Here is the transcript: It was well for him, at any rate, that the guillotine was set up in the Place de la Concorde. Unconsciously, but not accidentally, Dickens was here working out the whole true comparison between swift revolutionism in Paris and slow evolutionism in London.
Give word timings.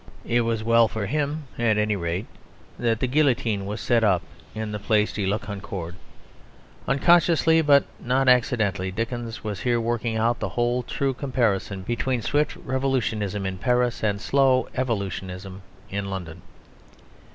It 0.25 0.41
was 0.41 0.63
well 0.63 0.87
for 0.87 1.05
him, 1.05 1.43
at 1.59 1.77
any 1.77 1.95
rate, 1.95 2.25
that 2.79 2.99
the 3.01 3.05
guillotine 3.05 3.67
was 3.67 3.79
set 3.79 4.03
up 4.03 4.23
in 4.55 4.71
the 4.71 4.79
Place 4.79 5.13
de 5.13 5.27
la 5.27 5.37
Concorde. 5.37 5.93
Unconsciously, 6.87 7.61
but 7.61 7.83
not 7.99 8.27
accidentally, 8.27 8.89
Dickens 8.89 9.43
was 9.43 9.59
here 9.59 9.79
working 9.79 10.17
out 10.17 10.39
the 10.39 10.49
whole 10.49 10.81
true 10.81 11.13
comparison 11.13 11.83
between 11.83 12.23
swift 12.23 12.55
revolutionism 12.55 13.45
in 13.45 13.59
Paris 13.59 14.03
and 14.03 14.19
slow 14.19 14.67
evolutionism 14.73 15.61
in 15.91 16.09
London. 16.09 16.41